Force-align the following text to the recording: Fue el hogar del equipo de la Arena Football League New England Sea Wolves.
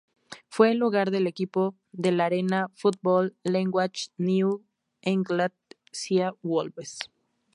Fue 0.47 0.71
el 0.71 0.81
hogar 0.81 1.11
del 1.11 1.27
equipo 1.27 1.75
de 1.91 2.11
la 2.11 2.25
Arena 2.25 2.69
Football 2.73 3.35
League 3.43 3.69
New 4.17 4.63
England 5.03 5.53
Sea 5.91 6.33
Wolves. 6.41 6.97